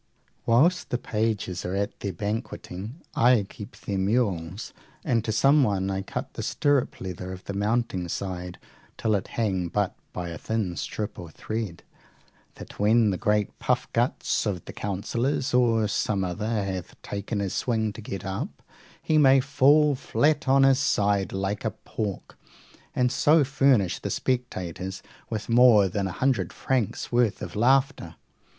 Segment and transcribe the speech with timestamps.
[0.47, 4.73] Whilst the pages are at their banqueting, I keep their mules,
[5.05, 8.57] and to someone I cut the stirrup leather of the mounting side
[8.97, 11.83] till it hang but by a thin strap or thread,
[12.55, 17.93] that when the great puffguts of the counsellor or some other hath taken his swing
[17.93, 18.63] to get up,
[19.03, 22.39] he may fall flat on his side like a pork,
[22.95, 28.15] and so furnish the spectators with more than a hundred francs' worth of laughter.